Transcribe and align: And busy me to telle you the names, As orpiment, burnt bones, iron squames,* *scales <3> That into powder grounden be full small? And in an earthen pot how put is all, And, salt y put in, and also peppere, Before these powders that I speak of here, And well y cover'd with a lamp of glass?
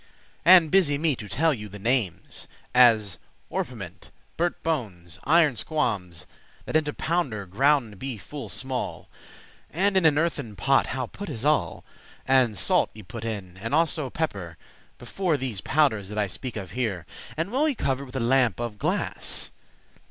And 0.43 0.71
busy 0.71 0.97
me 0.97 1.15
to 1.17 1.29
telle 1.29 1.53
you 1.53 1.69
the 1.69 1.77
names, 1.77 2.47
As 2.73 3.19
orpiment, 3.51 4.09
burnt 4.35 4.63
bones, 4.63 5.19
iron 5.25 5.53
squames,* 5.55 6.21
*scales 6.21 6.65
<3> 6.65 6.65
That 6.65 6.75
into 6.75 6.91
powder 6.93 7.45
grounden 7.45 7.99
be 7.99 8.17
full 8.17 8.49
small? 8.49 9.09
And 9.69 9.95
in 9.95 10.07
an 10.07 10.17
earthen 10.17 10.55
pot 10.55 10.87
how 10.87 11.05
put 11.05 11.29
is 11.29 11.45
all, 11.45 11.85
And, 12.27 12.57
salt 12.57 12.89
y 12.95 13.03
put 13.07 13.23
in, 13.23 13.57
and 13.57 13.75
also 13.75 14.09
peppere, 14.09 14.57
Before 14.97 15.37
these 15.37 15.61
powders 15.61 16.09
that 16.09 16.17
I 16.17 16.25
speak 16.25 16.55
of 16.57 16.71
here, 16.71 17.05
And 17.37 17.51
well 17.51 17.65
y 17.65 17.75
cover'd 17.75 18.07
with 18.07 18.15
a 18.15 18.19
lamp 18.19 18.59
of 18.59 18.79
glass? 18.79 19.51